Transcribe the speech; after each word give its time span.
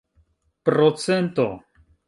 procento 0.69 1.47